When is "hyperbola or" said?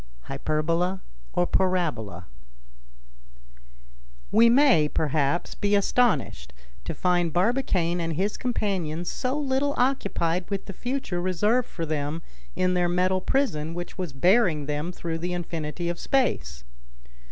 0.21-1.45